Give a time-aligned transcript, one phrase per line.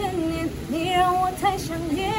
[0.00, 2.10] 千年，你让我太想念，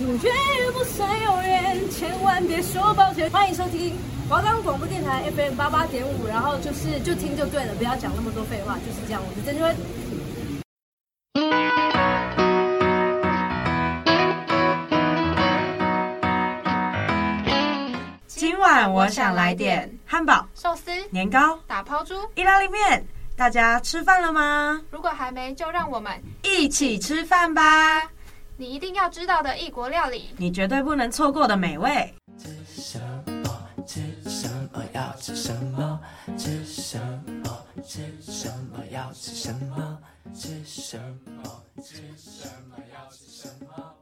[0.00, 3.30] 永远也不算永远，千万别说抱歉。
[3.30, 3.96] 欢迎收听
[4.28, 9.22] 华冈广播电台 FM 八八点五，然后就是就听就对了，不要讲那么多废话，就是这样。
[9.24, 9.76] 我是曾芷芬。
[18.26, 23.06] 今晚我想来点汉堡、寿司、年糕、打抛猪、意大利面。
[23.40, 24.82] 大家吃饭了吗？
[24.90, 26.12] 如果还没，就让我们
[26.42, 28.06] 一起吃饭吧！
[28.58, 32.14] 你一定要知道的异国料理，你绝对不能错过的美味。
[32.38, 33.00] 吃什
[33.42, 33.66] 么？
[33.86, 34.84] 吃什么？
[34.92, 35.98] 要吃什么？
[36.36, 36.98] 吃什
[37.42, 37.64] 么？
[37.82, 38.84] 吃什么？
[38.90, 39.98] 要吃什么？
[40.34, 41.62] 吃什么？
[41.82, 42.76] 吃什么？
[42.92, 43.94] 要吃什么？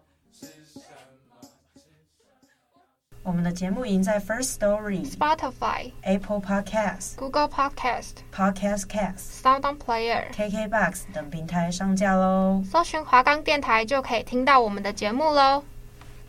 [3.28, 12.64] 我们的节目已经在 First Story、Spotify、Apple Podcast、Google Podcast、Podcast Cast、Sound On Player、KKBox 等平台上架喽。
[12.72, 15.62] 搜寻华冈电台就可以听到我们的节目喽。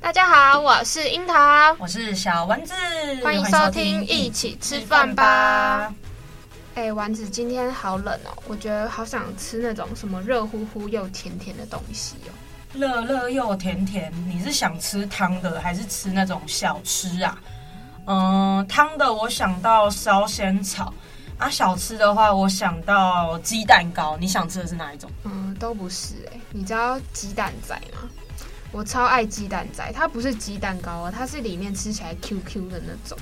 [0.01, 2.73] 大家好，我是樱桃，我是小丸子，
[3.23, 5.95] 欢迎收听一起吃饭吧。
[6.75, 12.35] 哎，丸子，今天好冷哦，我觉得好想吃那种什么热乎乎又甜甜的东西哦。
[12.73, 17.37] 热热又甜甜，你是想吃汤的还是吃那种小吃啊？
[18.05, 20.93] 嗯，汤的我想到烧仙草
[21.37, 24.17] 啊，小吃的话我想到鸡蛋糕。
[24.17, 25.09] 你想吃的是哪一种？
[25.23, 26.41] 嗯，都不是哎、欸。
[26.51, 28.07] 你知道鸡蛋仔吗？
[28.71, 33.17] 我超爱鸡蛋仔，它不是鸡蛋糕啊，它是里面吃起来 Q Q 的那种。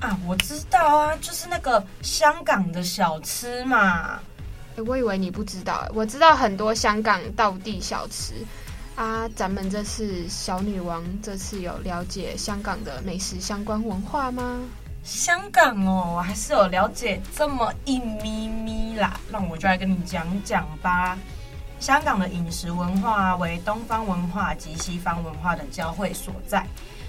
[0.00, 4.18] 啊，我知道啊，就是那个香港的小吃嘛。
[4.76, 8.34] 欸、我以为你不知道，我知道很多香港道地小吃
[8.94, 9.26] 啊。
[9.34, 14.60] 咱们这次小女王这次有了解香港的美食相关文化吗？
[15.02, 19.18] 香港哦，我还是有了解这么一咪咪啦。
[19.30, 21.16] 那我就来跟你讲讲吧。
[21.80, 26.66] 香港的饮食文化为东方文化及西方文化的交汇所在，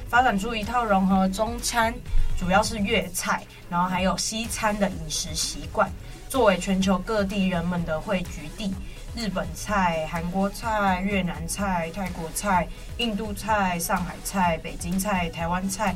[0.07, 1.93] 发展出一套融合中餐，
[2.37, 5.89] 主要是粤菜，然后还有西餐的饮食习惯。
[6.29, 8.73] 作为全球各地人们的汇聚地，
[9.15, 12.67] 日本菜、韩国菜、越南菜、泰国菜、
[12.97, 15.95] 印度菜、上海菜、北京菜、台湾菜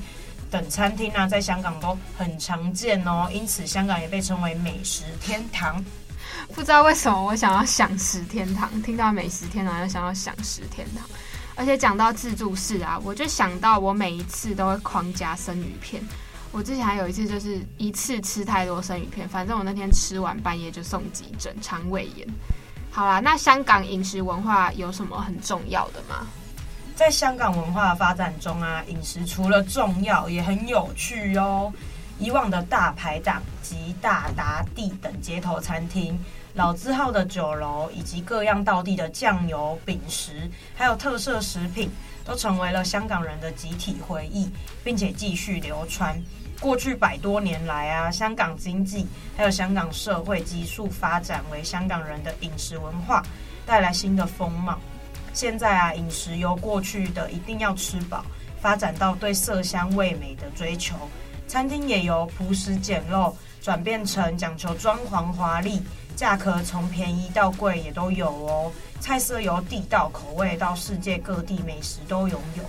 [0.49, 3.29] 等餐厅啊，在香港都很常见哦。
[3.33, 5.83] 因此，香港也被称为美食天堂。
[6.53, 11.05] 不知道为什么我想要享食天堂，听到美食天堂就想要享食天堂。
[11.55, 16.01] 而且讲到自助式啊，我就想到我每一次都会狂加生鱼片。
[16.51, 22.27] 我之前还有一次，就是一次吃太多生鱼片，反正我那天吃完半夜就送急诊，肠胃炎。
[22.91, 26.27] 好啦，那香港饮食文化有什么很重要的吗？
[26.93, 31.71] 在香港文化发展中啊，饮食除了重要，也很有趣哦。
[32.19, 36.19] 以往的大排档及大达地等街头餐厅，
[36.53, 41.89] 老字号的酒楼，以及各样道地的酱油、饼食，还有特色食品，
[42.23, 44.47] 都成为了香港人的集体回忆，
[44.83, 46.21] 并且继续流传。
[46.61, 53.23] 过去百多年来啊，香港经济还有香港社会急速发展，为香港人的饮食文化
[53.65, 54.77] 带来新的风貌。
[55.33, 58.23] 现在啊，饮食由过去的一定要吃饱，
[58.61, 60.95] 发展到对色香味美的追求。
[61.47, 65.81] 餐厅也由朴实简陋转变成讲求装潢华丽，
[66.15, 68.71] 价格从便宜到贵也都有哦。
[68.99, 72.63] 菜色由地道口味到世界各地美食都拥有，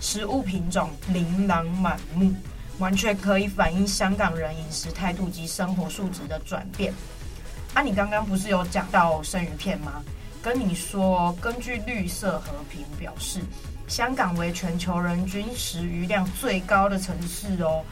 [0.00, 2.32] 食物品种琳琅满目。
[2.78, 6.92] 完全可以反映香港人饮食态度及生活素质的转变。
[7.72, 10.02] 啊，你刚刚不是有讲到生鱼片吗？
[10.42, 13.40] 跟你说，根据绿色和平表示，
[13.88, 17.82] 香港为全球人均食鱼量最高的城市哦。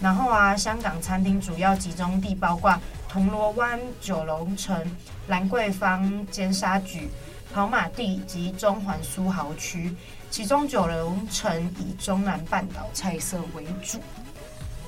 [0.00, 2.78] 然后啊，香港餐厅主要集中地包括
[3.08, 4.84] 铜锣湾、九龙城、
[5.28, 7.08] 兰桂坊、尖沙咀、
[7.54, 9.94] 跑马地及中环苏豪区，
[10.30, 14.00] 其中九龙城以中南半岛菜色为主。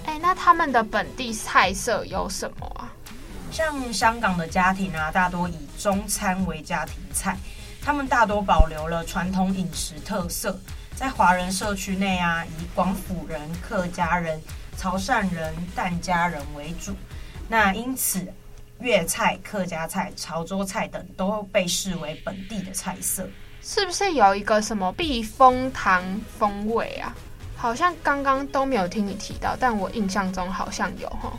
[0.04, 2.92] 哎，那他们的本地菜色有什么啊？
[3.50, 7.36] 像香港的家庭啊，大多以中餐为家庭菜，
[7.80, 10.58] 他们大多保留了传统饮食特色。
[10.94, 14.40] 在华人社区内啊，以广府人、客家人、
[14.76, 16.94] 潮汕人、疍家人为主。
[17.48, 18.32] 那因此，
[18.80, 23.28] 粤菜、客家菜、潮州菜等都被视为本地的菜色。
[23.60, 26.04] 是不是有一个什么避风塘
[26.38, 27.14] 风味啊？
[27.64, 31.32] 好像刚刚都没有听你提到，但我印象中好像有哈。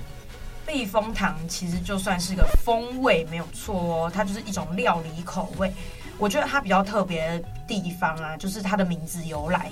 [0.66, 5.72] 避风塘其实就算是个风味没有错哦，它就是一种料理口味。
[6.18, 9.70] 我觉得它比较特别的地方啊，就是它的名字由来。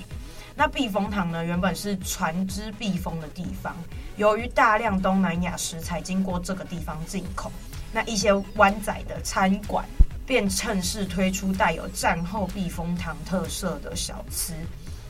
[0.54, 3.74] 那避风塘呢，原本是船只避风的地方，
[4.16, 7.50] 由于大量东南亚食材经过这个地方进口，
[7.92, 9.84] 那一些湾仔的餐馆
[10.24, 14.54] 便趁势推出带有战后避风塘特色的小吃。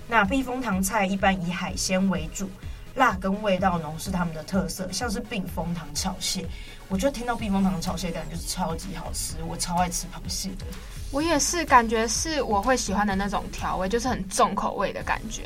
[0.06, 2.50] 那避风塘菜一般以海鲜为主，
[2.94, 6.46] 辣跟味道浓是他们的特色，像是避风塘炒蟹。
[6.88, 10.66] 我觉得听到避风塘炒蟹感觉就是超级好吃，我超爱吃螃蟹的。
[11.10, 15.44] 我也是，感觉是我会喜欢的那种调味，就是很重口味的感觉。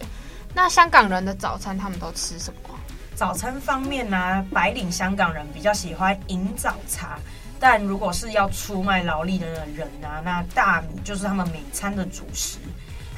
[0.55, 2.75] 那香港人的早餐他们都吃什么？
[3.15, 7.19] 早餐方面呢、啊，白领香港人比较喜欢饮早茶，
[7.61, 12.59] 但如果是要出卖劳力的人啊，那大米就是他们每餐的主食。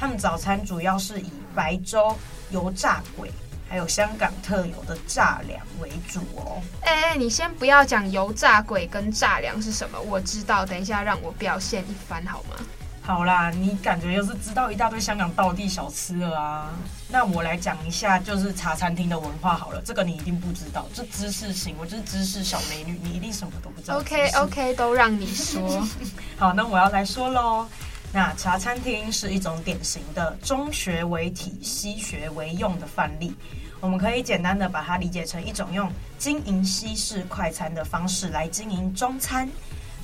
[0.01, 2.17] 他们早餐主要是以白粥、
[2.49, 3.31] 油炸鬼，
[3.69, 6.59] 还有香港特有的炸粮为主哦。
[6.81, 12.55] 哎哎，你先不要讲油炸鬼跟炸粮是什么，我知道，等一下让我表现一番好吗？
[13.03, 16.73] 好啦，你感觉又是知道一大堆香港道地小吃了啊？
[17.07, 19.79] 那我来讲一下，就是茶餐厅的文化好了。
[19.85, 23.99] 这个你一定不知道，这知识型，我就是知识小美女，你一定什么都不知道。
[23.99, 25.87] OK OK，都让你说。
[26.39, 27.67] 好，那我要来说喽。
[28.13, 33.33] 那茶餐厅是一种典型的中学为体、西学为用的范例。
[33.79, 39.49] 我们可以简单的把它理解成一种用经营西式快餐的方式来经营中餐。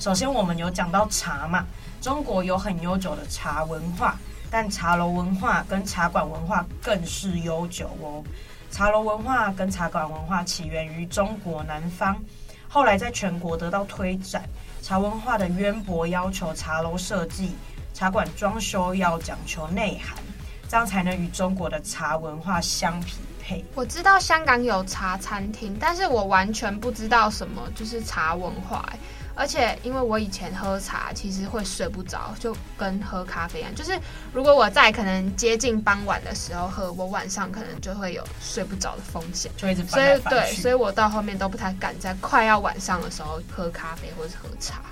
[0.00, 1.66] 首先，我们有讲到茶嘛。
[2.00, 4.16] 中国有很悠久的茶文化，
[4.50, 8.24] 但茶楼文化跟茶馆文化更是悠久哦。
[8.70, 12.16] 茶楼文化跟茶馆文化起源于中国南方，
[12.68, 14.48] 后来在全国得到推展。
[14.80, 17.52] 茶文化的渊博要求茶楼设计、
[17.94, 20.16] 茶馆装修要讲求内涵，
[20.68, 23.64] 这样才能与中国的茶文化相匹配。
[23.74, 28.98] 我知道香港有茶餐厅，但是我完全不知道什么就是茶文化欸。
[29.40, 33.72] 而且，因为我以前喝茶，其实会睡不着，就跟喝咖啡一样。
[33.72, 33.96] 就是
[34.32, 44.82] 如果我在可能接近傍晚的时候喝，我晚上可能就会有睡不着的风险，就一直翻所以对，所以我到后面都不太敢在快要晚上的时候喝咖啡或者喝茶。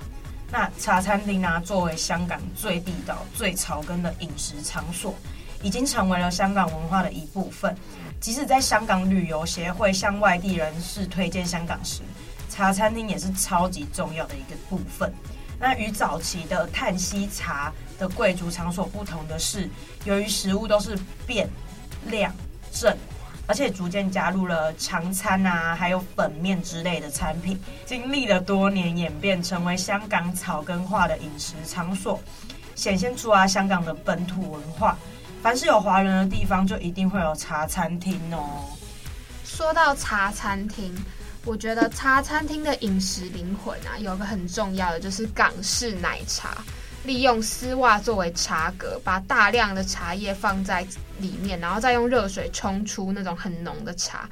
[0.49, 5.13] 那茶餐厅呢，作为香港最地道、最草根的饮食场所，
[5.61, 7.75] 已经成为了香港文化的一部分。
[8.19, 12.01] 即使在香港旅游协会向外地人士推荐香港时，
[12.49, 15.13] 茶餐厅也是超级重要的一个部分。
[15.59, 19.69] 那与早期的叹息茶的贵族场所不同的是，
[20.05, 21.49] 由于食物都是变、
[22.05, 22.33] 量、
[22.71, 22.95] 正，
[23.47, 32.19] 而且逐渐加入了长餐啊，还有粉面之类的产品，经历了多年演变，成为香港草根化的饮食场所，
[32.75, 34.97] 显现出啊香港的本土文化。
[35.41, 38.65] 凡是有华人的地方，就一定会有茶餐厅哦。
[39.43, 40.93] 说到茶餐厅。
[41.45, 46.61] 我觉得茶餐厅的饮食灵魂啊，有个很重要的就是港式奶茶，
[47.07, 50.85] 利用丝袜作为茶格，把大量的茶叶放在
[51.19, 54.29] 里面，然后再用热水冲出那种很浓的茶。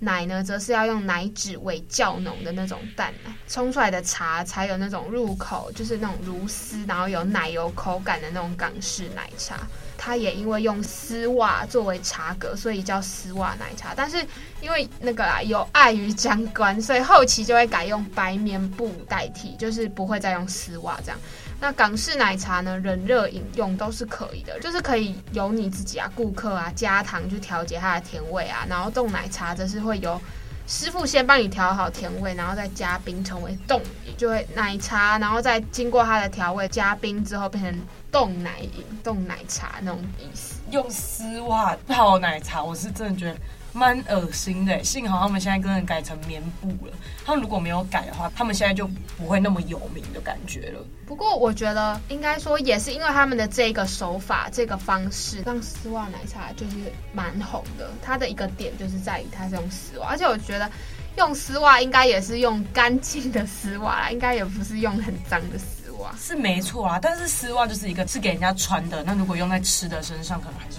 [0.00, 9.58] 奶呢，则是要用奶脂味较浓的那种淡奶，冲出来的茶才有那种入口，就是那种如丝，然后有奶油口感的那种港式奶茶。
[9.96, 13.92] 它也因为用丝袜作为茶格，所以叫丝袜奶茶。
[13.96, 14.24] 但是
[14.60, 21.18] 因为那个啊，有碍于将关，所以后期就会改用白棉布代替，就是不会再用丝袜这样。
[21.60, 28.64] 那港式奶茶呢，冷热饮用都是可以的，就是可以由你自己啊，顾客啊加糖去调节它的甜味啊。
[28.68, 30.20] 然后冻奶茶则是会由
[30.68, 33.82] 师傅先帮你调好甜味，然后再加冰成为冻，
[34.16, 37.80] 就会奶茶，然后再经过它的调味加冰之后变成
[38.12, 40.60] 冻奶饮、冻奶茶那种意思。
[40.70, 43.36] 用丝袜泡奶茶，我是真的觉得。
[43.72, 46.92] 蛮恶心的，幸好他们现在真的改成棉布了。
[47.24, 50.84] 他们如果没有改的话，他们现在就不会那么有名的感觉了。
[51.06, 56.76] 不过我觉得应该说也是因为他们的这个手法、这个方式，让丝袜奶茶就是
[57.12, 57.90] 蛮红的。
[58.02, 60.70] 它的一个点就是在于它是用丝袜，而且我觉得
[61.16, 66.14] 用丝袜应该也是用干净的丝袜啦，应该也不是用很脏的丝袜。
[66.18, 70.78] 是没错啊，但是丝袜就是一个是给人家穿的，那如果用在吃的身上，可能还是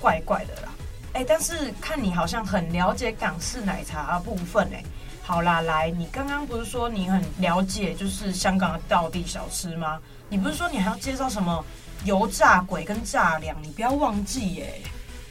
[0.00, 0.69] 怪怪的啦。
[1.12, 4.82] 哎，但是看你好像很了解港式奶茶的部分哎。
[5.22, 9.98] 好啦，来，你刚刚不是说你很了解就是香港的道地小吃吗？
[10.28, 11.64] 你不是说你还要介绍什么
[12.04, 13.56] 油炸鬼跟炸粮？
[13.62, 14.80] 你不要忘记耶。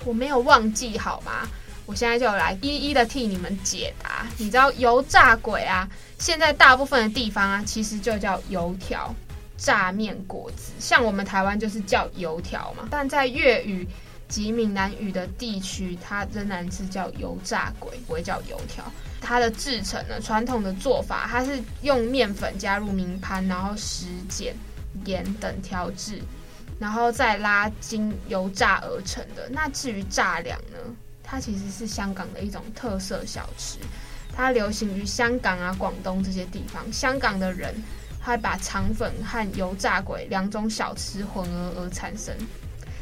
[0.05, 1.47] 我没有忘记好吗？
[1.85, 4.25] 我现在就来一一的替你们解答。
[4.37, 5.89] 你知道油炸鬼啊？
[6.17, 9.13] 现在大部分的地方啊，其实就叫油条、
[9.57, 13.87] 炸面、果子，像我们台湾就是叫油条嘛，但在粤语。
[14.29, 18.89] 及闽南语的地区，它仍然是叫油炸鬼，不会叫油条。
[19.19, 24.53] 它的制成呢，传统的做法，它是用面粉加入明盘，然后食碱、
[25.03, 26.21] 盐等调制，
[26.79, 29.49] 然后再拉筋油炸而成的。
[29.49, 30.77] 那至于炸粮呢，
[31.21, 33.77] 它其实是香港的一种特色小吃，
[34.33, 36.81] 它流行于香港啊、广东这些地方。
[36.93, 37.75] 香港的人
[38.21, 42.33] 它会把肠粉和油炸鬼两种小吃混合而产生。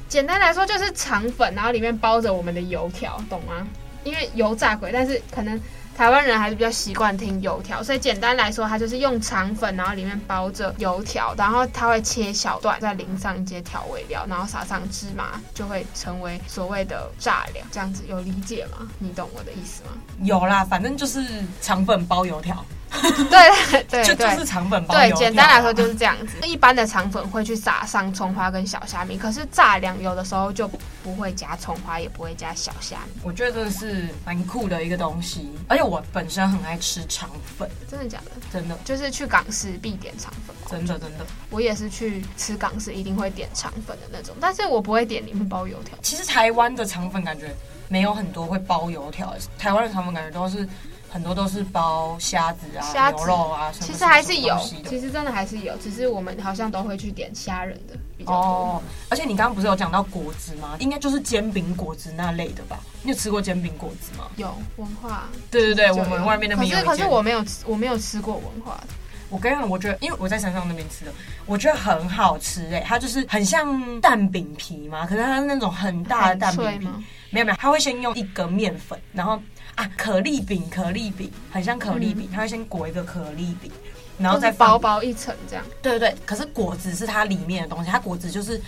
[0.08, 3.68] 简单来说就是肠粉，然后里面包着我们的油条，懂吗？
[4.04, 5.60] 因为油炸鬼，但是可能。
[5.98, 17.66] 台湾人还是比较习惯听油条，所以简单来说，它就是用肠粉，然后里面包着油条，然后它会切小段，再淋上一些调味料，然后撒上芝麻，就会成为所谓的炸两。
[17.72, 18.88] 这样子有理解吗？
[19.00, 19.90] 你懂我的意思吗？
[20.22, 21.20] 有啦，反正就是
[21.64, 22.64] 肠粉包油条。
[23.30, 23.30] 对
[23.72, 26.38] 对对，就就是肠粉包对，简单来说就是这样子。
[26.48, 30.68] 一般的肠粉会去撒上葱花跟小虾米，可是炸两有的时候就
[31.04, 33.22] 不会加葱花，也不会加小虾米。
[33.24, 37.70] 我觉得这是蛮酷的一个东西，而且我本身很爱吃肠粉。
[37.90, 38.32] 真的假的？
[38.52, 40.56] 真的，就是去港式必点肠粉。
[40.70, 45.98] 真的真的，我也是去吃港式一定会点肠粉的那种，但是我不会点里面包油条。
[46.02, 47.54] 其实台湾的肠粉感觉
[47.90, 50.68] 没有很多会包油条，台湾的肠粉感觉都是。
[51.10, 58.40] 很多都是包虾子啊、虾子牛肉啊，其实还是有，其实真的还是有，只是我们好像都会去点虾仁的比较多。
[58.40, 60.76] 哦，而且你刚刚不是有讲到果子吗？
[60.80, 62.80] 应该就是煎饼果子那类的吧？
[63.04, 64.28] 你有吃过煎饼果子吗？
[64.36, 66.76] 有文化，对对对，我们外面那边有。
[66.76, 68.88] 可是可是我没有吃，我没有吃过文化的。
[69.30, 71.14] 我跟你讲，我觉得因为我在山上那边吃的，
[71.46, 76.88] 我觉得很好吃哎、欸，它就是很像蛋饼皮嘛，可是它是那种很大的蛋饼皮，
[77.30, 79.42] 没有没有，它会先用一个面粉，然后。
[79.78, 83.72] 啊，可丽饼，可丽饼很像可丽饼，它会先裹一个可丽饼，
[84.18, 85.64] 然后再薄薄一层这样。
[85.84, 88.60] 对对对，可是果子是它里面的东西，它果子就是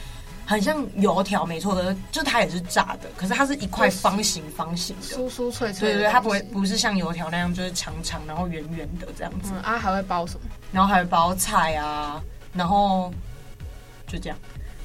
[0.46, 5.90] 很像油条，没错的，就它也是炸的，可是它是一块方形方形的，酥酥脆脆。
[5.90, 9.50] 对对对，它不会不是像油条那样就是长长然后圆圆的这样子。
[9.56, 10.42] 嗯啊，还会包什么？
[10.72, 12.22] 然后还会包菜啊，
[12.54, 13.12] 然后
[14.06, 14.38] 就这样。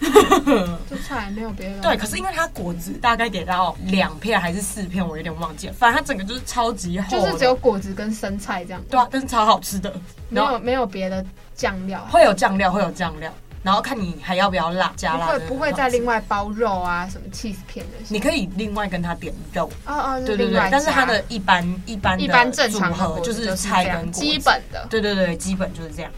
[0.90, 1.80] 就菜没有别的。
[1.80, 5.72] 对，可是因为它果子大概给到两片还是四片，我有点忘记了。
[5.72, 8.82] 反正它整个就是超级厚，就是只有果子跟生菜这样。
[8.90, 9.92] 对啊，但是超好吃的。
[10.28, 13.32] 没有没有别的酱料，会有酱料，会有酱料。
[13.62, 15.26] 然后看你还要不要辣，加辣。
[15.26, 17.92] 不会不会再另外包肉啊，什么 cheese 片的。
[18.08, 19.70] 你可以另外跟他点肉。
[19.86, 20.68] 哦哦，对对对。
[20.70, 24.86] 但是它的一般一般一般正常组合就是菜跟基本的。
[24.90, 26.12] 对对对，基本就是这样。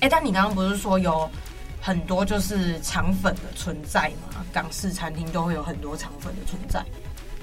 [0.00, 1.30] 哎，但你刚刚不是说有？
[1.84, 6.82] 很多就是肠粉的存在嘛，港式餐厅都会有很多肠粉的存在。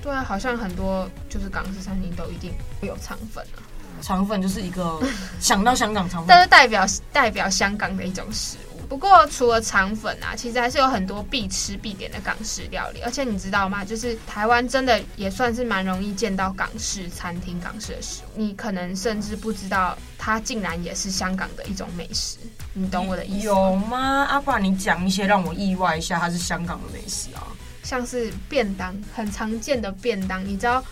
[0.02, 3.60] 对啊，好像很多就是港式餐厅都一定会有肠粉啊。
[4.02, 4.98] 肠粉就是一个
[5.42, 8.69] 想到香港肠粉，但是代表代表香港的一种食物。
[8.90, 13.02] 不过除了肠粉啊，其实还是有很多必吃必点的港式料理。
[13.02, 13.86] 而且你知道吗？
[13.86, 18.30] 就是台湾真的也算是蛮容易见到港式餐厅、港式的食物。
[18.36, 22.40] 你可能甚至不知道，它竟然也是香港的一种美食。
[22.74, 23.46] 你懂我的意思？
[23.46, 24.26] 有吗？
[24.26, 27.46] 啊，不然你讲一些让我意外一下，它是香港的美食啊。
[27.84, 30.84] 像是便当，很常见的便当，你知道？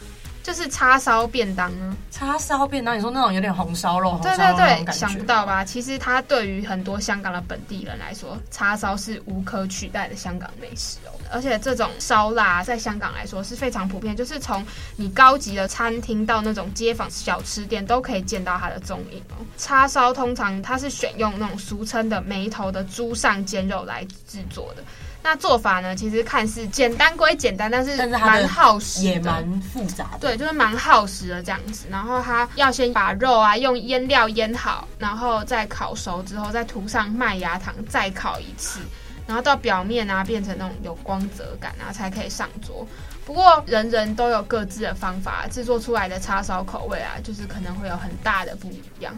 [0.47, 1.93] 就是叉烧便当呢？
[2.09, 5.65] 叉烧便当，你说那种有点红烧肉，对对对，想不到吧？
[5.65, 11.11] 其实它对于很多香港的本地人来说，叉烧是无可取代的香港美食哦。
[11.29, 19.43] 而且这种烧腊在香港来说是非常普遍，就是从你高级的餐厅到那种街坊小吃店都可以见到它的踪影哦。
[19.57, 24.83] 叉烧通常它是选用那种俗称的眉头的猪上肩肉来制作的。
[25.29, 25.93] 那做法呢？
[25.93, 30.19] 其实看似简单归简单，但是蛮耗时，也蛮复杂的。
[30.21, 31.85] 对，就是蛮耗时的这样子。
[31.91, 38.79] 然后它要先把肉啊用腌料腌好，然后再烤熟之后再涂上麦芽糖，再烤一次，
[39.27, 42.87] 然后到表面啊变成那种有光泽感啊，才可以上桌。
[43.25, 49.13] 不过人人都有各自的方法，制作出来的叉烧口味啊，就是可能会有很大的不一样。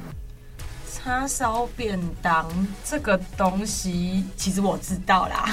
[1.01, 2.45] 叉烧便当
[2.83, 5.49] 这个东西，其实我知道啦。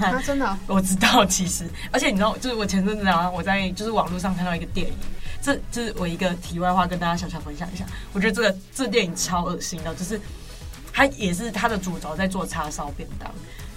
[0.00, 0.58] 啊，真的？
[0.68, 4.94] 我知道，其实，而且你知道，就是我前阵子啊，我在就是网络上看到一个电影，
[5.42, 7.84] 这就是我一个题外话，跟大家小小分享一下。
[8.12, 10.18] 我觉得这个这电影超恶心的，就是
[10.92, 13.28] 它也是它的主轴在做叉烧便当，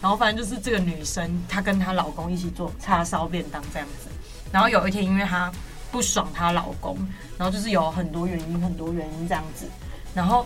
[0.02, 4.08] 然后反正就是这个女生她跟她老公一起做叉烧便当这样子，
[4.52, 5.52] 然后有一天因为她
[5.92, 6.96] 不爽她老公，
[7.40, 9.66] 然后就是有很多原因，很多原因这样子，
[10.14, 10.46] 然后。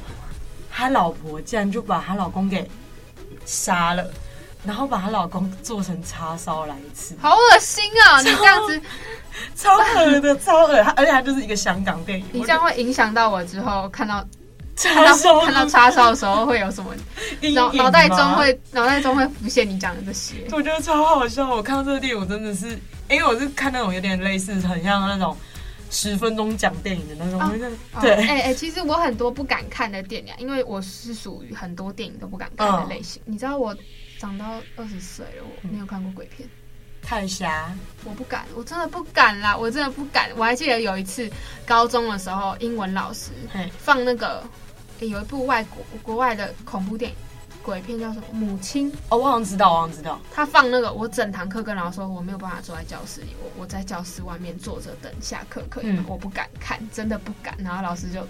[0.82, 2.68] 她老婆竟然就把她老公给
[3.46, 4.04] 杀了，
[4.66, 8.20] 然后把她老公做成叉烧来吃，好恶心啊！
[8.22, 8.82] 你这样子
[9.56, 12.26] 超恶的，超恶，而且它就是一个香港电影。
[12.32, 14.26] 你这样会影响到我之后看到
[14.76, 16.96] 叉烧看到叉烧的时候会有什么
[17.54, 20.48] 脑脑袋中会脑袋中会浮现你讲的这些？
[20.52, 21.48] 我觉得超好笑。
[21.48, 22.70] 我看到这个电影，我真的是
[23.08, 25.38] 因为我是看那种有点类似，很像那种。
[25.92, 33.22] 十分钟讲电影的那种，哦、对，哎哎、欸欸，其实我很多不敢看的电影，因为我是属于很多电影都不敢看的类型。
[33.24, 33.76] 哦、你知道我
[34.18, 36.48] 长到二十岁了，我没有看过鬼片，
[37.02, 40.30] 太侠，我不敢，我真的不敢啦，我真的不敢。
[40.38, 41.30] 我还记得有一次
[41.66, 43.32] 高中的时候，英文老师
[43.78, 44.44] 放那个
[45.02, 47.18] 有一部外国国外的恐怖电影。
[47.64, 48.26] 鬼片叫什么？
[48.34, 50.20] 母亲哦，我好像知道，我好像知道。
[50.32, 56.04] 他放那个，我整堂课跟老师说我没有办法坐在教室里，我我在教室外面坐着等下课，可以吗？
[56.04, 57.56] 嗯、我不敢看，真的不敢。
[57.60, 58.22] 然后老师就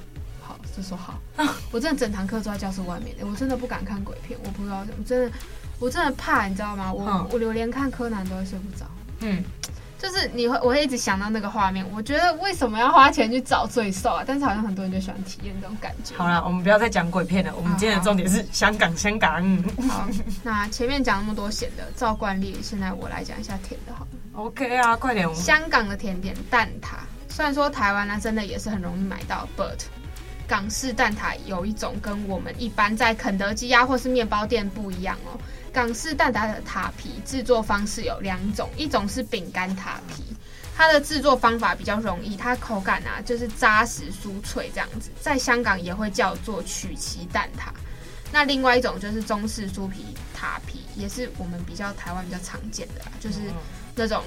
[0.42, 1.20] 好，就说好。
[1.72, 5.32] 我真的整堂课坐在教室外面，我真的不敢看鬼片，我不知道我，真的，
[5.80, 6.92] 我真的怕，你知道吗？
[6.92, 8.86] 我、嗯、我连看柯南都会睡不着。
[9.22, 9.44] 嗯。
[10.02, 11.86] 就是你会，我会一直想到那个画面。
[11.94, 14.24] 我觉得为什么要花钱去找罪受啊？
[14.26, 16.16] 但是好像很多人就喜欢体验这种感觉。
[16.18, 17.54] 好了，我们不要再讲鬼片了。
[17.56, 19.64] 我们今天的重点是香港，香港。
[19.88, 20.08] 好，
[20.42, 24.08] 那前面讲那么多咸的，照惯例，现在我来讲一下甜的，好了。
[24.34, 25.32] OK 啊，快点。
[25.36, 26.96] 香港的甜点蛋挞，
[27.30, 29.78] 虽然说台湾呢真的也是很容易买到，but
[30.48, 35.38] 港式蛋挞有一种跟我们一般在肯德基呀或是面包店不一样哦。
[35.74, 40.24] 港式蛋挞的塔皮制作方式有两种，一种是饼干塔皮，
[40.76, 47.72] 它的制作方法比较容易，它口感啊就是扎实酥脆这样子，在香港也会叫做曲奇蛋挞。
[48.32, 53.40] 那另外一种就是中式酥皮塔皮，也是我们比较台湾比较常见的啦，就是
[53.96, 54.24] 那种。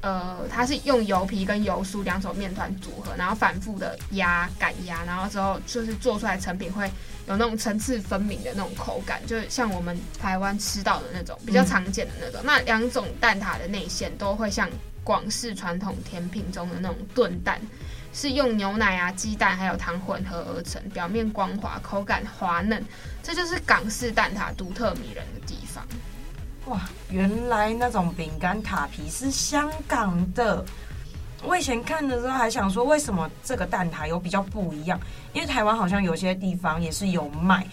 [0.00, 6.88] 呃，它是用油皮跟油酥两种面团组合，然后反复的压擀压，然后之后就是做出来成品会
[7.26, 12.40] 有那种层次分明的那种口感，就像我们台湾吃到的那种比较常见的那种。
[12.42, 14.70] 嗯、那两种蛋挞的内馅都会像
[15.02, 17.60] 广式传统甜品中的那种炖蛋，
[18.12, 22.80] 是用牛奶啊、鸡蛋还有糖混合而成，表面光滑，口感滑嫩，
[23.20, 25.40] 这就是港式蛋挞独特迷人的。
[26.68, 30.64] 哇，原来那种饼干塔皮是香港的。
[31.44, 35.00] 我以前看的时候还想说，为什么这个蛋挞有比较不一样？
[35.32, 37.66] 因为台湾好像有些地方也是有卖，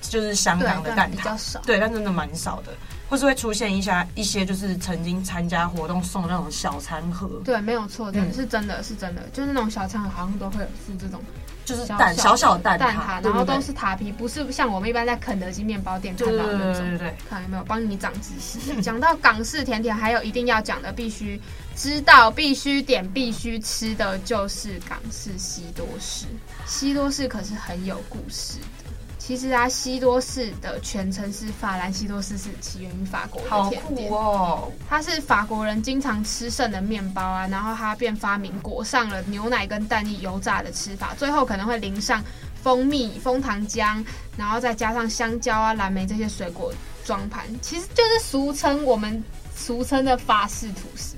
[0.00, 1.60] 就是香港的蛋挞，比较少。
[1.64, 2.72] 对，但真的蛮少的，
[3.14, 7.40] 或是会出现一些一些就是曾经参加活动送的那种小餐盒。
[7.44, 11.20] 对，没有错，真的是真的是真的，就是那种小餐盒好像都会有是这种。
[11.64, 16.82] 就是蛋小小蛋挞，然后都是塔皮，不是像我们一般在肯德基面包店看到的那种。
[16.82, 18.82] 对对对，看有没有帮你长知识。
[18.82, 21.40] 讲到港式甜点，还有一定要讲的，必须
[21.76, 26.26] 知道、必须点、必须吃的就是港式西多士。
[26.66, 28.83] 西多士可是很有故事的。
[29.26, 34.70] 其实啊，西多士的全称是法兰西多士，是起源于法国的甜点哦。
[34.86, 42.22] 它是法国人经常吃剩的面包啊，然后他便发明裹上了牛奶跟蛋液油炸的吃法，最后可能会淋上
[42.62, 44.04] 蜂蜜、枫糖浆，
[44.36, 46.70] 然后再加上香蕉啊、蓝莓这些水果
[47.02, 49.24] 装盘，其实就是俗称我们
[49.56, 51.16] 俗称的法式吐司，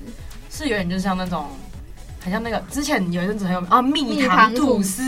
[0.49, 1.49] 是有点就像那种。
[2.27, 5.01] 好像那个之前有一阵子很有名啊，蜜糖吐司，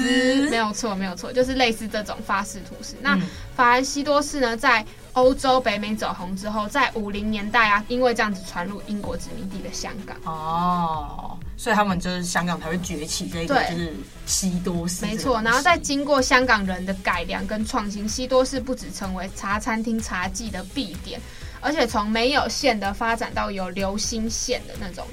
[0.50, 2.96] 没有错，没有错，就是类似这种法式吐司。
[3.02, 3.20] 那
[3.54, 13.94] 法兰西多士呢，在欧洲、北美走红之后，在五零年代啊，因为这样子传入英国殖民地的香港哦，所以他们就是香港才会崛起这个就是
[14.26, 15.42] 西多士，没错。
[15.42, 21.20] 然后再经过香港人的改良跟创新，西多士不只成为茶餐厅茶记的必点，
[21.60, 25.06] 而且从没有馅的发展到有流心馅的那种。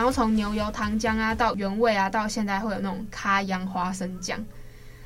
[0.00, 4.42] 然后从牛油糖浆啊，到原味啊，到现在会有那种咖央花生酱，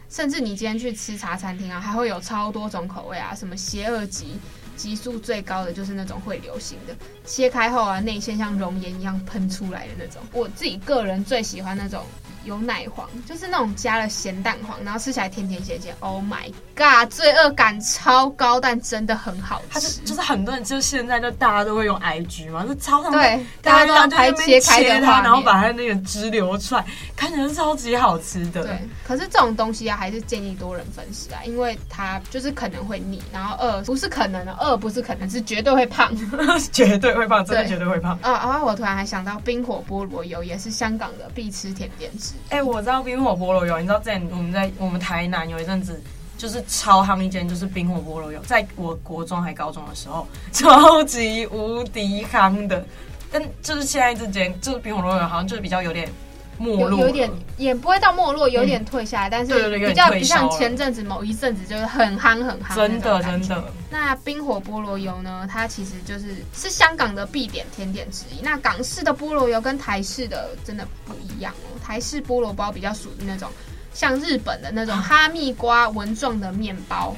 [0.08, 4.38] 甚至你今天去吃茶餐厅啊，还会有超多种口味啊，什么邪恶级，
[4.76, 10.22] 级数最高的就是那种会流行的，切开后啊，内馅像熔岩一样喷出来的那种。
[10.32, 12.04] 我自己个人最喜欢那种。
[12.44, 15.96] 有奶黄，就是那种加了咸蛋黄，然后吃起来甜甜咸咸。
[16.00, 19.64] Oh my god，罪恶感超高，但真的很好吃。
[19.70, 26.84] 它是就是很多人就现在就大家都会用 IG 嘛，就超他对，大家都拍切开的话，然后把它那个汁流出来，
[27.16, 28.62] 看起来是超级好吃的。
[28.62, 36.10] 对，可是这种东西啊，还是建议多人分食啊，因为它就是可能会腻，然后二不是可能的，二不是可能是绝对会胖，
[36.72, 38.18] 绝对会胖，真的绝对会胖。
[38.22, 38.64] 啊啊！
[38.64, 42.34] 我突然还想到冰火菠萝油也是香港的必吃甜点之。
[42.48, 46.02] 哎、欸，我知道冰火菠萝油，你知道之前我们在我们台南有一阵子
[46.38, 52.84] 就是超夯一间，就是冰火菠萝油，在我国中还高中的时候， 超级无敌夯的。
[53.30, 56.08] 但就是现在这间就是冰火菠萝油，好像就是比较有点
[56.58, 62.74] 没落，有点也不会到没落，有点退下来，嗯、但是比较不像前阵子某一阵子就是很夯很夯。
[62.74, 63.64] 真的真的。
[63.90, 65.48] 那冰火菠萝油呢？
[65.50, 68.40] 它其实就是是香港的必点甜点之一。
[68.42, 71.78] 那港式的菠萝油跟台式的真的不一样哦。
[71.82, 73.48] 台式菠萝包比较属于那种
[73.92, 77.14] 像日本的那种哈密瓜纹状的面包。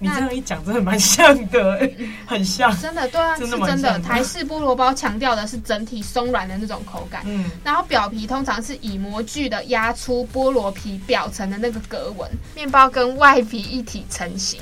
[0.00, 2.74] 你这样一讲，真的蛮像的、欸，很像。
[2.78, 3.98] 真的对啊，是真的。
[3.98, 14.60] 台式菠萝包强调的是整体松软的那种口感，嗯，然后表皮通常是以模具的压出菠萝皮表层的那个格纹，面包跟外皮一体成型。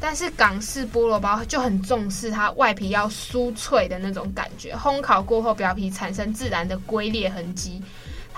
[0.00, 7.82] 但是港式菠萝包就很重视它外皮要酥脆的那种感觉，烘烤过后表皮产生自然的龟裂痕迹。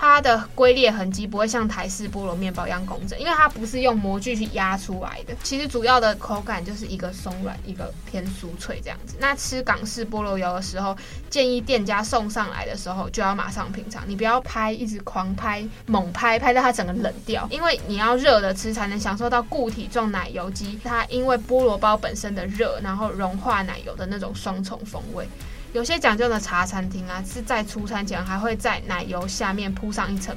[0.01, 5.35] 它的龟裂痕迹不会像台式菠萝面包一样工整，因为它不是用模具去压出来的。
[5.43, 9.15] 其实主要的口感就是一个松软，一个偏酥脆这样子。
[9.19, 10.97] 那吃港式菠萝油的时候，
[11.29, 20.79] 建议店家送上来的时候就要马上品尝，你不要拍，一直狂拍、猛拍，拍到它整个冷掉，因为你要热的吃才能享受到固体状奶油肌。
[20.83, 25.29] 它因为菠萝包本身的热，然后融化奶油的那种双重风味。
[25.73, 30.35] 有些讲究的茶餐厅啊，是在出餐前还会在奶油下面铺上一层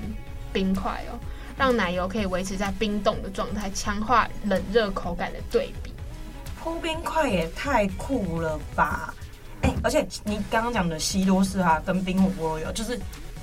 [0.53, 1.19] 冰块哦，
[1.59, 5.93] 让奶油可以维持在冰冻的状态，强化冷热口感的对比。
[6.63, 9.13] 铺冰块也太酷了吧！
[9.63, 12.99] 哎、而且你刚刚讲的西多士啊，跟冰火菠萝油，就是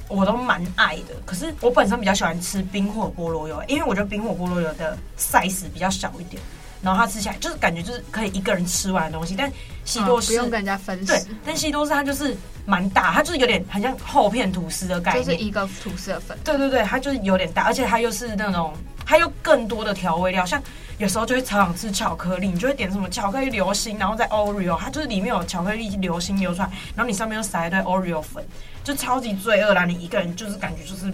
[0.07, 1.15] 我都蛮爱的。
[1.25, 6.41] 可是我本身比较喜欢吃冰火菠萝油，因为我觉得冰火菠萝油的 size 比较小一点。
[6.81, 9.51] 然后它吃起来就是感觉就是可以一个人吃完的东西，但
[9.85, 11.05] 西多士、哦、不用跟人家分食。
[11.05, 16.37] 对，但西多士它就是蛮大，它就是有点很像厚片吐司的概念，就是一个吐司的粉。
[16.43, 18.73] 对对对，它就是有点大，而且它又是那种
[19.05, 20.61] 它又更多的调味料，像
[20.97, 28.43] 有时候就会常常吃巧克力，你就会点什么巧克力流心，然后再 Oreo，它就是里面有巧克力流心流出来，然后你上面又撒一堆 Oreo 粉，
[28.83, 29.85] 就超级罪恶啦！
[29.85, 31.11] 你一个人就是感觉就是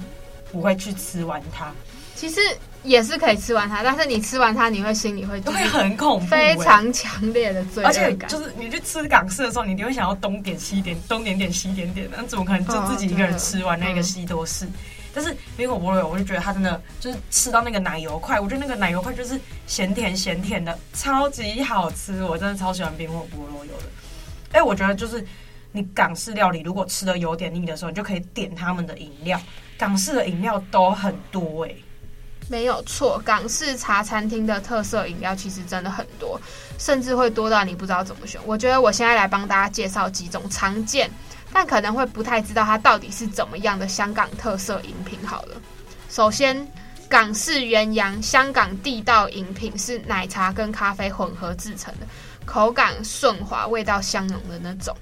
[0.51, 1.71] 不会去吃完它。
[2.15, 2.41] 其实
[2.87, 7.91] 也是可以吃完它，但是你吃完它，你会心里会会很恐怖，非常强烈的罪恶感。
[7.91, 14.65] 而且就是你去吃港式的时候，你一定会想要东点西点，东点点西点点，那怎么可能就自己一个人吃完那个西多士？
[15.13, 22.23] 但是冰火菠萝油，我就觉得它真的就是吃到那个奶油块，我觉得那个奶油块就是咸甜咸甜的，超级好吃。
[22.23, 23.85] 我真的超喜欢冰火菠萝油的。
[24.51, 25.25] 哎，我觉得就是
[25.71, 29.41] 你港式料理如果吃的有点腻的时候，你就可以点他们的饮料，
[29.77, 31.83] 港式的饮料都很多哎、欸。
[32.49, 36.39] 没有错，港式茶餐厅的特色饮料其实真的很多，
[36.77, 38.39] 甚至会多到你不知道怎么选。
[38.45, 41.11] 我觉得我现在来帮大家介绍几种常见，
[41.51, 45.19] 但可能会不太知道它到底是怎么样的香港特色饮品。
[45.27, 45.55] 好了，
[46.09, 46.65] 首先
[47.09, 52.07] 港式鸳鸯，香港地道饮品是奶茶跟咖啡混合制成的，
[52.45, 54.95] 口感顺滑，味道香浓的那种。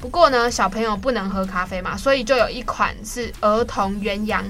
[0.00, 4.42] 不过呢，小朋友不能喝咖啡嘛，所以就有一款是儿童鸳鸯。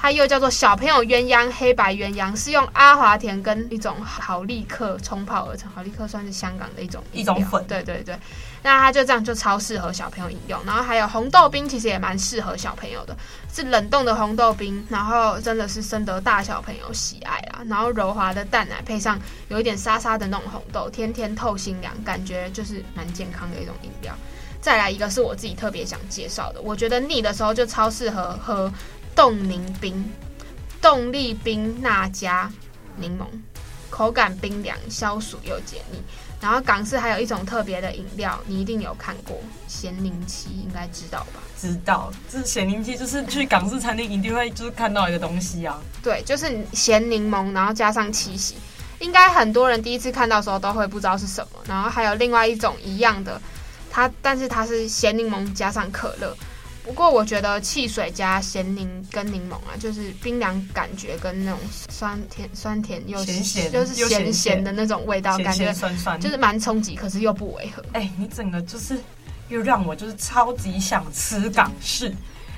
[0.00, 5.70] 它又叫做小朋友鸳鸯，黑白鸳鸯是用阿华田跟一种好利克冲泡而成。
[5.72, 8.18] 好利克算是香港的一种一种粉，对对对。
[8.62, 10.58] 那它就这样就超适合小朋友饮用。
[10.64, 13.14] 然后还有红豆冰，其实也蛮适合小朋友的，
[13.52, 17.60] 是冷冻的红豆冰，然后真的是深得大小朋友喜爱啊。
[17.68, 24.14] 然后柔滑的淡奶配上有一点沙沙的那种红豆，天天透心凉，感觉就是蛮健康的一种饮料。
[24.62, 28.72] 再来一个是我自己特别想介绍的，我觉得腻的时候就超适合喝。
[29.20, 30.10] 冻柠冰，
[30.80, 32.50] 冻力冰那加
[32.96, 33.26] 柠檬，
[33.90, 36.02] 口感冰凉，消暑又解腻。
[36.40, 41.42] 然后港式还有一种特别的饮料，你一定有看过，咸柠七，应该知道吧？
[41.60, 45.78] 知道，这咸柠七就是去港式餐厅一定会就是看到一个东西啊。
[46.02, 48.54] 对，就是咸柠檬，然后加上七喜，
[49.00, 51.58] 应该很多人第一次看到的时候都会不知道是什么。
[51.68, 53.38] 然后还有另外一种一样的，
[53.90, 56.34] 它但是它是咸柠檬加上可乐。
[56.82, 67.82] 不过我觉得汽水加咸柠跟柠檬啊，就是冰凉感觉跟那种酸甜酸甜又咸咸，就是咸咸的那种味道，感觉酸酸，就是蛮冲击，可是又不违和。
[67.92, 68.98] 哎、欸，你整个就是
[69.48, 72.14] 又让我就是超级想吃港式。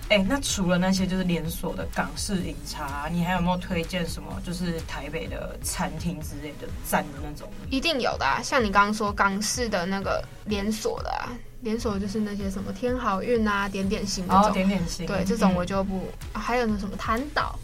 [0.08, 7.50] 哎、欸，那除了那些就是连锁的港式饮茶，你还有没有推荐什么就是台北的餐厅之类的赞的那种？
[7.70, 11.32] 一定有的啊，像你刚刚说港式的那个连锁的啊。
[11.62, 16.12] 连锁就是那些什么天好运啊、点点心那种，哦、点点心，对，这种我就不。
[16.34, 17.56] 嗯、还有那什么潭岛，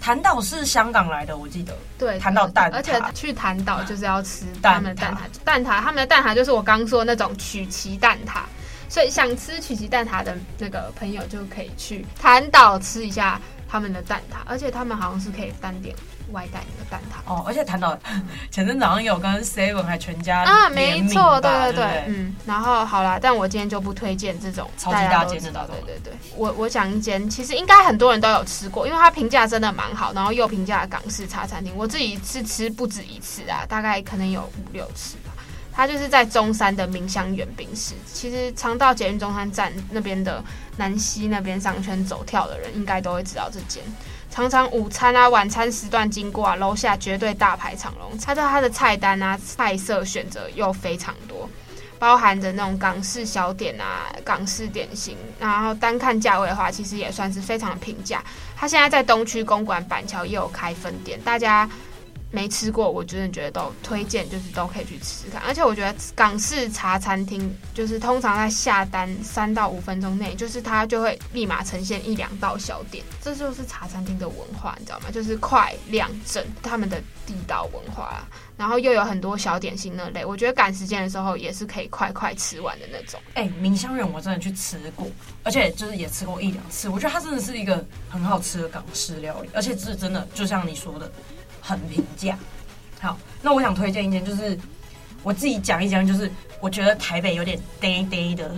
[0.00, 1.76] 潭岛是香港来的，我记得。
[1.98, 8.40] 对，潭岛蛋，而且去潭岛就是要吃他们的蛋挞，蛋挞，他们的蛋挞就是我刚说的那种曲奇蛋挞，
[8.88, 13.38] 所以想吃曲奇蛋挞的那个朋友就可以去潭岛吃一下
[13.68, 15.94] 他们的蛋挞，而且他们好像是可以单点。
[16.32, 17.98] 外带那个蛋挞哦，而且谈到
[18.50, 35.32] 前阵子好像有跟 Seven 还全家啊，没错，对对对，对对嗯，然后好啦，但我今天就不推荐这种超级大间的，对对对，我我讲一间，其实应该很多人都有吃过，因为它评价真的蛮好，然后又评价港式茶餐厅，我自己是吃不止一次啊，大概可能有五六次吧。
[35.72, 40.42] 它就是在中山的明香园冰室，其实常到捷运中山站那边的
[40.76, 43.80] 南西那边商圈走跳的人，应该都会知道这间。
[44.38, 48.16] 常常午餐啊、晚餐时段经过啊，楼下绝对大排长龙。
[48.16, 51.50] 猜到它的菜单啊，菜色选择又非常多，
[51.98, 55.16] 包含着那种港式小点啊、港式点心。
[55.40, 58.22] 然后单看价位的话，其实也算是非常平价。
[58.56, 61.68] 它现在在东区公馆板桥也有开分店，大家
[62.30, 65.40] 没吃过，我真的觉得都推荐，就是都可以去吃吃看。
[65.46, 75.06] 而且我觉得港式茶餐厅就是通常在下单三到五分钟内，就是它就会立马呈现一两道小点，这就是茶餐厅的文化，你知道吗？
[75.10, 78.22] 就是快、量、正，他们的地道文化。
[78.58, 83.20] 然后又有很多小点心那类，我觉得赶时间的时候也是可以快快吃完的那种。
[83.34, 85.06] 哎、欸，明香园我真的去吃过，
[85.44, 91.10] 而且就是也吃过一两次，我觉得它真的是一个很好吃的港式料理，而且是真的就像你说的。
[91.68, 92.38] 很平价，
[92.98, 94.58] 好，那我想推荐一间，就是
[95.22, 98.50] 我自己讲一讲，就是我觉得台北有点呆呆的，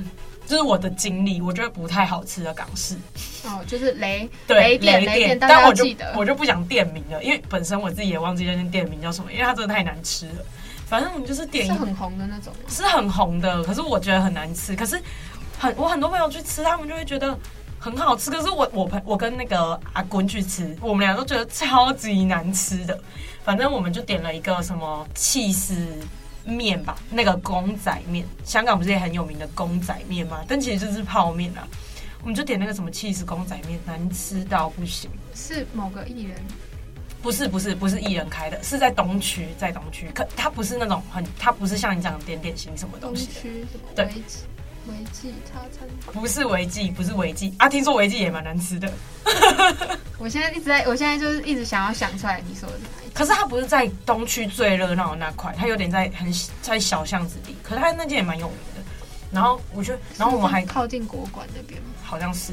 [0.47, 2.95] 就是我的经历，我觉得不太好吃的港式。
[3.43, 10.45] 哦，就是雷对雷店，雷店，但我就我就不讲店名了，因为本身我自己也忘记那间店名叫什么，因为它真的太难吃了。
[10.87, 14.77] 反正我们就是点是很红的那种，是很红的，可是我觉得很难吃。
[14.77, 14.97] 可是
[15.59, 17.37] 很我很多朋友去吃，他们就会觉得。
[17.83, 23.01] 很好吃，可是我我朋我跟那个阿坤去吃，我们俩都觉得超级难吃的。
[23.43, 25.75] 反正我们就点了一个什么气丝
[26.45, 30.45] 面吧，那个公仔面，香港不是也很有名的公仔面吗？
[30.47, 31.67] 但其实就是泡面啊。
[32.21, 35.11] 我们就点那个什么气丝公仔面，难吃到不行。
[35.35, 36.37] 是某个艺人？
[37.23, 40.11] 不是不是不是艺人开的，是在东区，在东区。
[40.15, 43.33] 可它不是那种很，它不是像你讲的点点心什么东西的。
[43.33, 43.67] 东区？
[43.95, 44.09] 对。
[44.87, 47.69] 维记茶餐不是维记，不是维记啊！
[47.69, 48.93] 听说维记也蛮难吃的。
[50.19, 52.79] 我现在一直在，我现在就是一直想要想出来你说的。
[53.13, 57.55] 可是它不是在东区最热闹的那块，它有点在很在小巷子里。
[57.63, 58.83] 可是它那间也蛮有名的。
[59.31, 62.53] 然后我觉得，然后我们还靠近国馆那边好像是。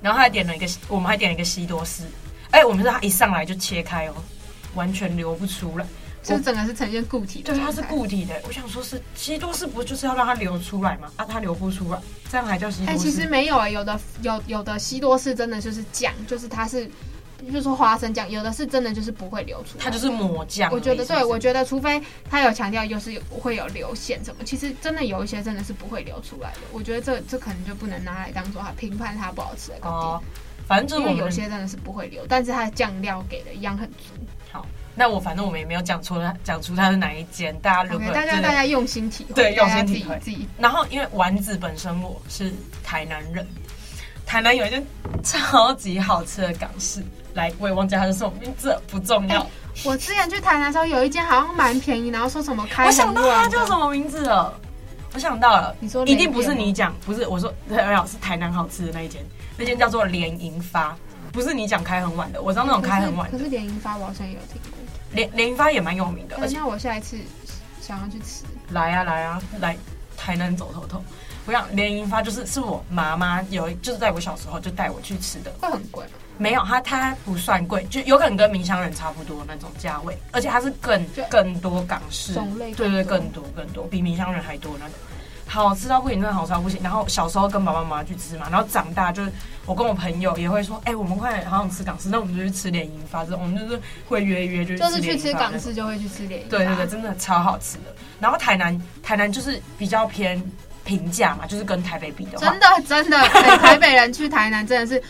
[0.00, 2.02] 然后还点了一个，我们还点了一个西多士。
[2.50, 4.14] 哎、欸，我们是它一上来就切开哦，
[4.74, 5.86] 完全流不出来。
[6.22, 8.34] 就整个是呈现固体的，对，它是固体的。
[8.46, 11.10] 我想说是西多士，不就是要让它流出来吗？
[11.16, 11.98] 啊，它流不出来，
[12.30, 12.90] 这样还叫西多士？
[12.92, 16.86] 哎、欸，其实没有啊、欸，有的有有的西多士真的就是酱，就是它是，
[17.44, 20.70] 就是说花生酱，有的是真的就是不会流出来，它就是抹酱。
[20.72, 26.60] 我觉得对，我觉得除非它有强调就是会有流线什么，其实真的有一些真的是不会流出来的。
[26.72, 30.22] 我觉得这这可能就不能拿来当做它评判它不好吃的哦。
[30.68, 34.14] 反正就是我们有些真的是不会流，但是它的酱料给的一样很足。
[34.52, 34.64] 好。
[34.94, 37.58] 那我反正我们也没有讲出它，讲出它是哪一间。
[37.60, 40.46] 大家如果、okay, 大家大家用心体会，对，用心体会自己。
[40.58, 42.52] 然后因为丸子本身我是
[42.84, 43.46] 台南人，
[44.26, 44.84] 台南有一间
[45.24, 47.02] 超级好吃的港式，
[47.34, 49.40] 来，我也忘记它是什么名字，不重要。
[49.40, 49.46] 欸、
[49.84, 54.52] 我之前去台南的时候，有一间好像蛮便宜，然后说什么开，我想到它叫什么名字了，
[55.14, 59.24] 我想到了，你说一定不是你讲，不是我说，没有是台南好吃的那一间，
[59.56, 60.94] 那间叫做联营发，
[61.32, 64.78] 不是你讲开很晚的，我知道那种开很晚的，可是联营发我好像也有听过。
[65.12, 67.18] 联联营发也蛮有名的，而且那我下一次
[67.80, 69.76] 想要去吃，来呀、啊、来呀、啊、来
[70.16, 71.02] 台南走透透。
[71.44, 76.12] 我想联营发就是是我妈妈有就是在我小时候就带我去吃的，会很贵吗？
[76.38, 84.94] 没有，它它不算贵，就有可能跟明香人差不多那种价位，而且它是更更多港式种类，对对，更多更多，比明香人还多那种。
[85.60, 86.80] 好吃到不行，真的好吃到不行。
[86.82, 89.30] 然后小时候跟爸爸妈妈去吃嘛，然后长大就是
[89.66, 93.24] 我跟我朋友也会说，哎、欸，我们快好想吃港式，那我们就去吃联营发。
[93.24, 96.48] 这种我们就是会约一约就，就是去吃港式就会去吃联营。
[96.48, 97.94] 对对对，真的超好吃的。
[98.18, 100.42] 然后台南台南就是比较偏
[100.84, 105.02] 平价嘛，就是跟台北比的话，真的真的，欸、 台北人去台南真的是，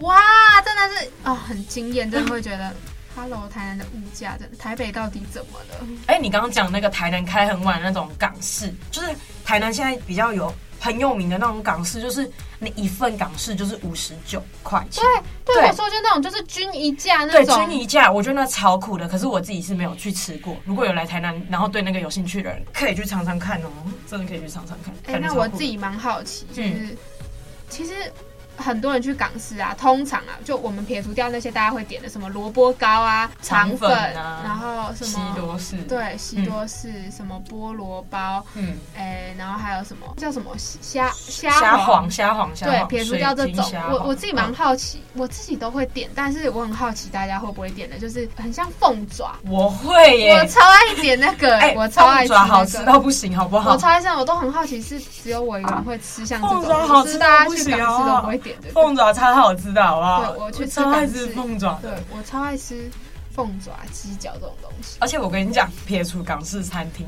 [0.00, 0.18] 哇，
[0.64, 2.74] 真的是啊、哦，很惊艳，真的会觉得。
[3.16, 5.86] Hello，台南的物价真的，台北到底怎么了？
[6.06, 9.08] 哎、欸，你刚刚讲那个台南开很晚那种港式，就是
[9.44, 15.04] 台南现在比较有很有名的那种港式，就是你一份港式就是五十九块钱。
[15.44, 17.56] 对，对我说就那种就是均一价那种。
[17.56, 19.08] 对，均一价，我觉得那超苦的。
[19.08, 20.56] 可是我自己是没有去吃过。
[20.64, 23.68] 如果有来台南，然后对那个有兴趣的人，可以去尝尝看哦，
[24.08, 24.92] 真的可以去尝尝看。
[25.06, 26.96] 哎、欸，那我自己蛮好奇，就是、嗯、
[27.68, 27.92] 其实。
[28.56, 42.10] 很多人去港式啊，通常啊，就我们撇除掉那些大家会点的什么萝卜糕啊、肠粉啊，然后什么西多士，对，西多士、嗯、什么菠萝包，嗯，哎、欸，然后还有什么叫什么虾虾虾黄？
[42.10, 53.72] 虾黄虾对，撇除掉这种，我我自己蛮好奇、嗯，我自己都会点，但是我很好奇大家会不会点的，就是很像凤爪，我会耶，我超爱点那个，哎、欸，我超爱吃、那个，好吃到不行，好不好？
[53.72, 60.32] 我超爱吃，我都很好奇是只有我一个人会吃像这种，凤爪好吃到不行，大家去港式都不会点的凤爪超好吃的，好不好？
[60.32, 62.88] 对，我超爱吃凤爪，对我超爱吃
[63.34, 64.98] 凤爪、鸡脚这种东西。
[65.00, 67.04] 而且我跟你讲，撇除港式餐厅，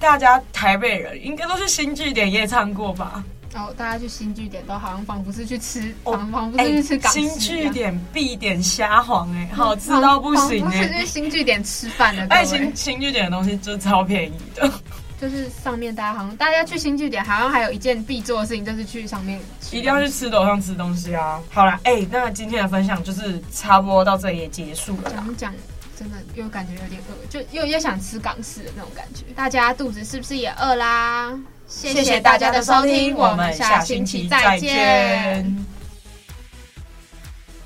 [0.00, 3.22] 大家台北人应该都是新据点夜唱过吧？
[3.54, 7.20] 哦，大家去新据点都好像仿佛是去吃，仿仿佛是去吃港式。
[7.20, 10.86] 新据点必点虾皇，哎，好吃到不行哎！
[10.86, 14.70] 不是去新据点吃饭的，哎，新新据点的东西就超便宜的。
[15.20, 21.40] 就是上面大家好像大家去新据点，好像还有一件必做的事情，就是去上面一定要去吃楼上吃东西啊！
[21.50, 25.10] 好啦，哎、欸，那今天的分享就是差不多到这里也结束了。
[25.10, 25.54] 讲讲
[25.98, 29.24] 真的又感觉有点饿，就又又想吃港式的那种感觉。
[29.34, 31.38] 大家肚子是不是也饿啦？
[31.66, 35.66] 谢谢大家的收听，我们下星期再见。